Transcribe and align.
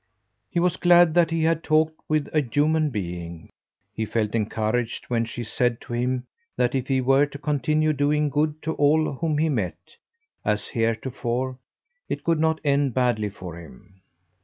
He 0.49 0.59
was 0.59 0.77
glad 0.77 1.13
that 1.13 1.29
he 1.29 1.43
had 1.43 1.63
talked 1.63 1.99
with 2.09 2.27
a 2.33 2.41
human 2.41 2.89
being. 2.89 3.51
He 3.93 4.07
felt 4.07 4.33
encouraged 4.33 5.05
when 5.11 5.25
she 5.25 5.43
said 5.43 5.79
to 5.81 5.93
him 5.93 6.25
that 6.57 6.73
if 6.73 6.87
he 6.87 7.01
were 7.01 7.27
to 7.27 7.37
continue 7.37 7.93
doing 7.93 8.29
good 8.29 8.63
to 8.63 8.73
all 8.73 9.13
whom 9.13 9.37
he 9.37 9.47
met, 9.47 9.97
as 10.43 10.69
heretofore, 10.69 11.59
it 12.09 12.23
could 12.23 12.39
not 12.39 12.59
end 12.65 12.95
badly 12.95 13.29
for 13.29 13.59
him. 13.59 14.01